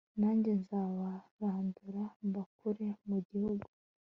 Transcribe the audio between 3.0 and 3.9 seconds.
mu gihugu